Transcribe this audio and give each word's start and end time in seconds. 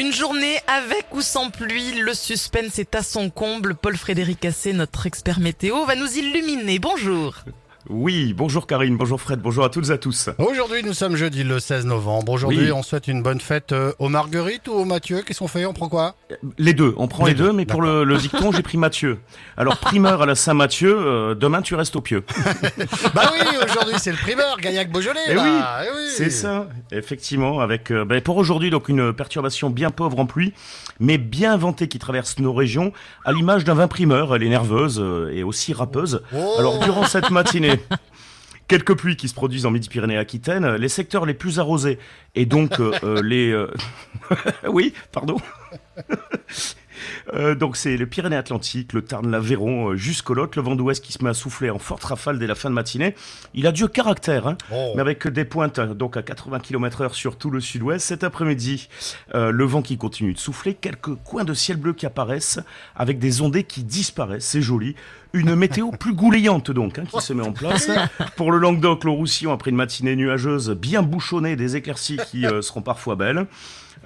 Une 0.00 0.14
journée 0.14 0.58
avec 0.66 1.08
ou 1.12 1.20
sans 1.20 1.50
pluie, 1.50 1.92
le 1.92 2.14
suspense 2.14 2.78
est 2.78 2.94
à 2.94 3.02
son 3.02 3.28
comble. 3.28 3.74
Paul 3.74 3.98
Frédéric 3.98 4.46
Assé, 4.46 4.72
notre 4.72 5.06
expert 5.06 5.40
météo, 5.40 5.84
va 5.84 5.94
nous 5.94 6.10
illuminer. 6.16 6.78
Bonjour. 6.78 7.34
Oui, 7.88 8.34
bonjour 8.36 8.66
Karine, 8.66 8.98
bonjour 8.98 9.18
Fred, 9.20 9.40
bonjour 9.40 9.64
à 9.64 9.70
toutes 9.70 9.88
et 9.88 9.92
à 9.92 9.96
tous. 9.98 10.28
Aujourd'hui, 10.38 10.82
nous 10.84 10.92
sommes 10.92 11.16
jeudi 11.16 11.42
le 11.44 11.58
16 11.58 11.86
novembre. 11.86 12.30
Aujourd'hui, 12.32 12.66
Oui. 12.66 12.72
on 12.72 12.82
souhaite 12.82 13.08
une 13.08 13.22
bonne 13.22 13.40
fête 13.40 13.72
euh, 13.72 13.92
aux 13.98 14.10
Marguerites 14.10 14.68
ou 14.68 14.72
aux 14.72 14.84
Mathieu. 14.84 15.22
Qu'est-ce 15.26 15.38
qu'on 15.38 15.48
fait? 15.48 15.64
On 15.64 15.72
prend 15.72 15.88
quoi? 15.88 16.14
Les 16.58 16.74
deux, 16.74 16.92
on 16.98 17.08
prend 17.08 17.24
Les 17.24 17.32
les, 17.32 17.38
deux, 17.38 17.44
deux, 17.46 17.52
mais 17.54 17.64
pour 17.64 17.80
le, 17.80 18.04
le 18.04 18.16
dicton, 18.18 18.52
j'ai 18.52 18.60
pris 18.62 18.76
Mathieu. 18.76 19.18
Alors, 19.56 19.78
primeur 19.78 20.20
à 20.20 20.26
la 20.26 20.34
Saint-Mathieu, 20.34 20.94
euh, 20.94 21.34
demain 21.34 21.62
tu 21.62 21.74
restes 21.74 21.96
au 21.96 22.02
pieu. 22.02 22.22
Bah 23.14 23.32
oui, 23.32 23.40
aujourd'hui, 23.64 23.94
c'est 23.98 24.10
le 24.12 24.18
primeur, 24.18 24.58
Gaillac-Beaujolais. 24.60 25.20
Eh 25.28 25.34
là. 25.34 25.42
oui, 25.42 25.86
Eh 25.88 25.96
oui. 25.96 26.10
C'est 26.14 26.30
ça, 26.30 26.68
effectivement, 26.92 27.60
avec 27.60 27.90
euh, 27.90 28.04
ben, 28.04 28.20
pour 28.20 28.36
aujourd'hui 28.36 28.68
donc 28.70 28.88
une 28.90 29.12
perturbation 29.14 29.70
bien 29.70 29.90
pauvre 29.90 30.18
en 30.20 30.26
pluie, 30.26 30.52
mais 31.00 31.16
bien 31.18 31.56
ventée 31.56 31.88
qui 31.88 31.98
traverse 31.98 32.38
nos 32.38 32.52
régions, 32.52 32.92
à 33.24 33.32
l'image 33.32 33.64
d'un 33.64 33.74
vin 33.74 33.88
primeur, 33.88 34.36
elle 34.36 34.42
est 34.42 34.48
nerveuse 34.50 35.00
euh, 35.00 35.32
et 35.34 35.42
aussi 35.42 35.72
râpeuse. 35.72 36.22
Oh. 36.36 36.54
Alors 36.58 36.78
durant 36.80 37.04
cette 37.04 37.30
matinée, 37.30 37.69
quelques 38.70 38.94
pluies 38.94 39.16
qui 39.16 39.28
se 39.28 39.34
produisent 39.34 39.66
en 39.66 39.72
Midi-Pyrénées-Aquitaine, 39.72 40.76
les 40.76 40.88
secteurs 40.88 41.26
les 41.26 41.34
plus 41.34 41.58
arrosés 41.58 41.98
et 42.36 42.46
donc 42.46 42.78
euh, 42.78 42.92
euh, 43.02 43.20
les 43.20 43.50
euh, 43.50 43.68
oui, 44.68 44.94
pardon. 45.10 45.38
Euh, 47.34 47.54
donc 47.54 47.76
c'est 47.76 47.96
les 47.96 48.06
Pyrénées-Atlantiques, 48.06 48.92
le 48.92 49.02
Tarn, 49.02 49.30
l'Aveyron, 49.30 49.90
euh, 49.90 49.96
jusqu'au 49.96 50.34
Lot, 50.34 50.56
le 50.56 50.62
vent 50.62 50.74
d'ouest 50.74 51.04
qui 51.04 51.12
se 51.12 51.22
met 51.22 51.30
à 51.30 51.34
souffler 51.34 51.70
en 51.70 51.78
forte 51.78 52.04
rafale 52.04 52.38
dès 52.38 52.46
la 52.46 52.54
fin 52.54 52.70
de 52.70 52.74
matinée. 52.74 53.14
Il 53.54 53.66
a 53.66 53.72
du 53.72 53.88
caractère, 53.88 54.46
hein, 54.46 54.56
Oh. 54.72 54.92
mais 54.94 55.00
avec 55.00 55.26
des 55.28 55.44
pointes 55.44 55.78
euh, 55.78 55.94
donc 55.94 56.16
à 56.16 56.22
80 56.22 56.60
km 56.60 57.02
heure 57.02 57.14
sur 57.14 57.36
tout 57.36 57.50
le 57.50 57.60
sud-ouest. 57.60 58.06
Cet 58.06 58.24
après-midi, 58.24 58.88
euh, 59.34 59.50
le 59.50 59.64
vent 59.64 59.82
qui 59.82 59.96
continue 59.96 60.32
de 60.32 60.38
souffler, 60.38 60.74
quelques 60.74 61.14
coins 61.16 61.44
de 61.44 61.54
ciel 61.54 61.76
bleu 61.76 61.92
qui 61.92 62.06
apparaissent, 62.06 62.58
avec 62.96 63.18
des 63.18 63.42
ondées 63.42 63.64
qui 63.64 63.84
disparaissent, 63.84 64.46
c'est 64.46 64.62
joli. 64.62 64.94
Une 65.32 65.54
météo 65.54 65.90
plus 65.98 66.14
goulayante 66.14 66.70
donc, 66.72 66.98
hein, 66.98 67.04
qui 67.08 67.20
se 67.20 67.32
met 67.32 67.46
en 67.46 67.52
place. 67.52 67.88
Pour 68.36 68.50
le 68.50 68.58
Languedoc, 68.58 69.04
le 69.04 69.10
Roussillon, 69.10 69.52
après 69.52 69.70
une 69.70 69.76
matinée 69.76 70.16
nuageuse 70.16 70.70
bien 70.70 71.02
bouchonnée, 71.02 71.54
des 71.54 71.76
éclaircies 71.76 72.18
qui 72.30 72.46
euh, 72.46 72.62
seront 72.62 72.82
parfois 72.82 73.14
belles. 73.14 73.46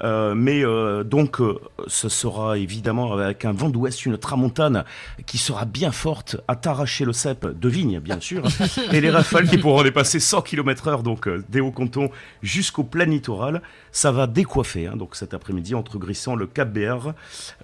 Euh, 0.03 0.35
mais 0.35 0.65
euh, 0.65 1.05
donc, 1.05 1.41
euh, 1.41 1.61
ce 1.87 2.09
sera 2.09 2.59
évidemment 2.59 3.13
avec 3.13 3.45
un 3.45 3.53
vent 3.53 3.69
d'ouest, 3.69 4.05
une 4.07 4.19
tramontane 4.19 4.85
qui 5.27 5.39
sera 5.39 5.65
bien 5.67 5.93
forte 5.93 6.37
à 6.49 6.57
t'arracher 6.57 7.05
le 7.05 7.13
cep 7.13 7.47
de 7.47 7.69
vigne, 7.69 8.01
bien 8.01 8.19
sûr, 8.21 8.43
et 8.93 9.01
les 9.01 9.11
rafales 9.11 9.49
qui 9.49 9.59
pourront 9.59 9.83
dépasser 9.85 10.19
100 10.19 10.43
km 10.43 10.89
heure, 10.89 11.03
donc 11.05 11.29
euh, 11.29 11.45
des 11.49 11.61
hauts-cantons 11.61 12.11
jusqu'au 12.43 12.83
plein 12.83 13.05
littoral. 13.05 13.63
Ça 13.93 14.11
va 14.11 14.27
décoiffer, 14.27 14.89
hein, 14.89 14.97
donc 14.97 15.15
cet 15.15 15.33
après-midi, 15.35 15.77
entre 15.77 15.99
Grissant, 15.99 16.35
le 16.35 16.47
Cap 16.49 16.71
BR. 16.73 17.13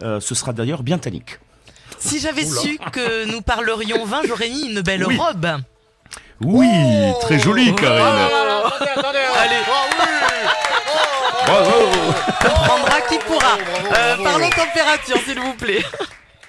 Euh, 0.05 0.21
ce 0.21 0.35
sera 0.37 0.53
d'ailleurs 0.53 0.85
bien 0.85 0.99
tannique. 0.99 1.41
Si 1.99 2.21
j'avais 2.21 2.47
Oula. 2.47 2.61
su 2.61 2.79
que 2.93 3.31
nous 3.33 3.43
parlerions 3.43 4.05
vin, 4.05 4.21
j'aurais 4.27 4.49
mis 4.49 4.71
une 4.71 4.81
belle 4.83 5.05
Oui. 5.05 5.17
robe. 5.17 5.47
Oui, 6.43 6.69
Oh 6.73 7.19
très 7.23 7.39
joli, 7.39 7.71
Ah, 7.71 7.81
Karine. 7.81 8.01
attendez, 8.07 8.91
attendez. 8.97 9.19
Allez. 9.37 9.57
Oh, 9.69 9.73
oui. 9.99 10.07
Bravo. 11.51 11.73
Comprendra 12.41 13.01
qui 13.09 13.19
pourra. 13.19 13.59
Euh, 13.97 14.17
parlons 14.23 14.51
température, 14.51 15.19
s'il 15.25 15.41
vous 15.41 15.55
plaît. 15.55 15.85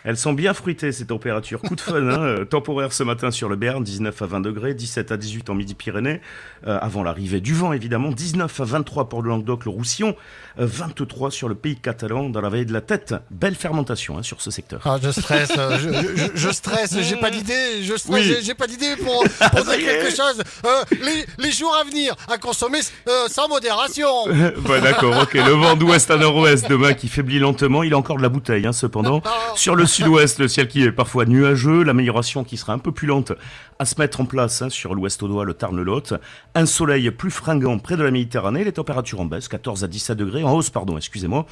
Elles 0.03 0.17
sont 0.17 0.33
bien 0.33 0.53
fruitées 0.53 0.91
ces 0.91 1.05
températures. 1.05 1.61
Coup 1.61 1.75
de 1.75 1.81
fun, 1.81 1.95
hein, 2.07 2.21
euh, 2.21 2.45
temporaire 2.45 2.91
ce 2.94 3.03
matin 3.03 3.30
sur 3.31 3.49
le 3.49 3.55
Béarn, 3.55 3.83
19 3.83 4.19
à 4.21 4.25
20 4.25 4.39
degrés, 4.41 4.73
17 4.73 5.11
à 5.11 5.17
18 5.17 5.49
en 5.49 5.53
Midi-Pyrénées, 5.55 6.21
euh, 6.67 6.77
avant 6.81 7.03
l'arrivée 7.03 7.39
du 7.41 7.53
vent 7.53 7.71
évidemment, 7.73 8.09
19 8.11 8.59
à 8.59 8.63
23 8.63 9.09
pour 9.09 9.22
le 9.22 9.29
Languedoc, 9.29 9.66
le 9.66 9.72
Roussillon, 9.72 10.16
euh, 10.59 10.66
23 10.66 11.29
sur 11.31 11.47
le 11.49 11.55
pays 11.55 11.75
catalan 11.77 12.29
dans 12.29 12.41
la 12.41 12.49
vallée 12.49 12.66
de 12.66 12.73
la 12.73 12.81
Tête. 12.81 13.13
Belle 13.29 13.55
fermentation 13.55 14.17
hein, 14.17 14.23
sur 14.23 14.41
ce 14.41 14.49
secteur. 14.52 14.81
Ah, 14.85 14.97
je 15.02 15.11
stresse, 15.11 15.52
euh, 15.57 15.77
je, 15.77 15.89
je- 16.17 16.31
je 16.33 16.49
stresse, 16.49 16.97
j'ai 17.02 17.16
pas 17.17 17.29
d'idée, 17.29 17.83
je 17.83 17.95
stresse, 17.95 18.25
Oui. 18.28 18.35
j'ai- 18.41 18.56
pas 18.56 18.68
d'idée 18.68 18.95
pour, 18.97 19.23
pour 19.23 19.63
dire 19.66 19.78
quelque 19.78 20.09
chose. 20.09 20.41
Euh, 20.66 20.69
les, 21.03 21.25
les 21.44 21.51
jours 21.51 21.75
à 21.79 21.83
venir, 21.83 22.16
à 22.28 22.38
consommer 22.38 22.79
euh, 23.07 23.28
sans 23.28 23.47
modération. 23.47 24.07
Bon, 24.57 24.81
d'accord, 24.81 25.16
ok. 25.23 25.33
Le 25.33 25.51
vent 25.53 25.75
d'ouest 25.75 26.12
à 26.12 26.18
nord-ouest 26.18 26.68
demain 26.69 26.94
qui 26.94 27.07
faiblit 27.07 27.39
lentement. 27.39 27.83
Il 27.83 27.94
a 27.94 27.97
encore 27.97 28.18
de 28.18 28.22
la 28.22 28.29
bouteille, 28.29 28.66
hein, 28.68 28.73
cependant. 28.73 29.22
Sur 29.56 29.75
le 29.75 29.85
sud-ouest, 29.91 30.40
le 30.40 30.47
ciel 30.47 30.68
qui 30.68 30.84
est 30.84 30.91
parfois 30.91 31.25
nuageux. 31.25 31.84
L'amélioration 31.84 32.44
qui 32.44 32.57
sera 32.57 32.74
un 32.74 32.79
peu 32.79 32.91
plus 32.91 33.07
lente 33.07 33.31
à 33.79 33.85
se 33.85 33.96
mettre 34.00 34.22
en 34.22 34.25
place 34.25 34.62
hein, 34.62 34.69
sur 34.69 34.94
l'ouest 34.96 35.22
audois, 35.24 35.44
le 35.46 35.53
Tarn-le-Lot. 35.53 36.13
Un 36.56 36.66
soleil 36.66 37.09
plus 37.12 37.31
fringant 37.31 37.78
près 37.79 37.97
de 37.97 38.03
la 38.03 38.12
Méditerranée. 38.12 38.63
Les 38.63 38.72
températures 38.72 39.19
en 39.22 39.25
baisse, 39.25 39.47
14 39.47 39.84
à 39.84 39.88
17 39.88 40.18
degrés. 40.18 40.44
En 40.44 40.53
hausse, 40.53 40.69
pardon, 40.69 40.97
excusez-moi. 40.97 41.46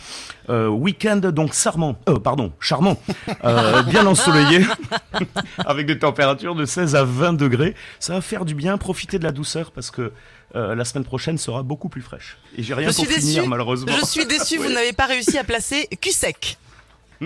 Euh, 0.50 0.68
Week-end 0.68 1.18
donc 1.18 1.54
charmant. 1.54 2.00
Euh, 2.08 2.20
pardon, 2.20 2.52
charmant. 2.60 3.02
Euh, 3.44 3.84
bien 3.84 4.06
ensoleillé. 4.06 4.66
avec 5.58 5.86
des 5.86 6.00
températures 6.00 6.56
de 6.56 6.66
16 6.66 6.96
à 6.96 7.04
20 7.04 7.34
degrés. 7.34 7.76
Ça 8.00 8.14
va 8.14 8.22
faire 8.22 8.46
du 8.46 8.56
bien. 8.56 8.78
Profitez 8.78 9.20
de 9.20 9.24
la 9.24 9.32
douceur 9.32 9.72
parce 9.72 9.92
que 9.92 10.12
euh, 10.56 10.76
la 10.76 10.86
semaine 10.86 11.04
prochaine 11.04 11.38
sera 11.38 11.64
beaucoup 11.64 11.90
plus 11.90 12.02
fraîche. 12.02 12.38
Et 12.58 12.64
j'ai 12.64 12.74
rien 12.74 12.88
Je 12.88 12.94
suis 12.94 13.06
pour 13.06 13.14
finir, 13.14 13.36
déçu. 13.42 13.50
malheureusement. 13.50 13.92
Je 14.00 14.06
suis 14.06 14.26
déçu, 14.26 14.58
vous 14.58 14.70
n'avez 14.70 14.94
pas 14.94 15.06
réussi 15.06 15.38
à 15.38 15.44
placer 15.44 15.88
Cusec. 16.02 16.58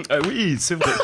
Ah 0.10 0.18
oui, 0.28 0.58
c'est 0.60 0.76
vrai. 0.76 0.92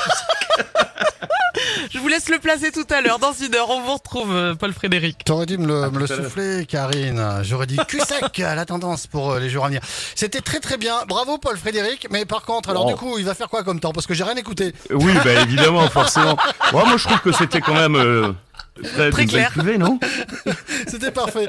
Je 1.91 1.97
vous 1.97 2.07
laisse 2.07 2.29
le 2.29 2.37
placer 2.39 2.71
tout 2.71 2.85
à 2.89 3.01
l'heure. 3.01 3.19
Dans 3.19 3.33
une 3.33 3.53
heure, 3.55 3.69
on 3.69 3.81
vous 3.81 3.93
retrouve, 3.95 4.33
euh, 4.33 4.53
Paul 4.55 4.71
Frédéric. 4.73 5.23
T'aurais 5.25 5.45
dû 5.45 5.57
me 5.57 5.67
le, 5.67 5.89
me 5.89 6.05
souffler, 6.07 6.65
Karine. 6.67 7.39
J'aurais 7.41 7.65
dit 7.65 7.77
cul 7.87 7.99
sec 7.99 8.39
à 8.39 8.55
la 8.55 8.65
tendance 8.65 9.07
pour 9.07 9.31
euh, 9.31 9.39
les 9.39 9.49
jours 9.49 9.65
à 9.65 9.67
venir. 9.67 9.81
C'était 10.15 10.41
très 10.41 10.59
très 10.59 10.77
bien. 10.77 10.95
Bravo, 11.07 11.37
Paul 11.37 11.57
Frédéric. 11.57 12.07
Mais 12.11 12.25
par 12.25 12.43
contre, 12.43 12.69
alors 12.69 12.85
Oh. 12.85 12.89
du 12.89 12.95
coup, 12.95 13.17
il 13.17 13.25
va 13.25 13.33
faire 13.33 13.49
quoi 13.49 13.63
comme 13.63 13.79
temps? 13.79 13.91
Parce 13.91 14.07
que 14.07 14.13
j'ai 14.13 14.23
rien 14.23 14.35
écouté. 14.35 14.73
oui, 14.91 15.13
bah 15.23 15.33
évidemment, 15.41 15.87
forcément. 15.89 16.37
Ouais, 16.73 16.85
moi, 16.85 16.97
je 16.97 17.05
trouve 17.05 17.19
que 17.21 17.31
c'était 17.31 17.61
quand 17.61 17.73
même 17.73 17.95
euh, 17.95 18.31
très, 18.83 19.09
Très 19.09 19.25
clair. 19.25 19.51
non? 19.79 19.99
C'était 20.87 21.11
parfait. 21.11 21.47